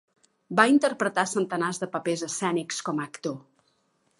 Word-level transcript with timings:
Va 0.59 0.63
interpretar 0.75 1.25
centenars 1.33 1.81
de 1.83 1.91
papers 1.97 2.25
escènics 2.31 2.81
com 2.89 3.03
a 3.03 3.07
actor. 3.11 3.37